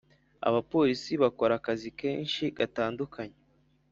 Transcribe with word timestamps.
Abapolisi 0.47 1.11
bakora 1.23 1.53
akazi 1.59 1.89
kenshi 1.99 2.43
gatandukanye 2.57 3.37